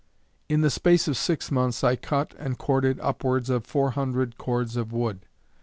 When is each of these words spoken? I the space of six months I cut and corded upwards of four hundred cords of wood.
I 0.49 0.55
the 0.55 0.71
space 0.71 1.07
of 1.07 1.15
six 1.15 1.51
months 1.51 1.83
I 1.83 1.95
cut 1.95 2.33
and 2.39 2.57
corded 2.57 2.99
upwards 3.01 3.51
of 3.51 3.67
four 3.67 3.91
hundred 3.91 4.35
cords 4.35 4.75
of 4.75 4.91
wood. 4.91 5.27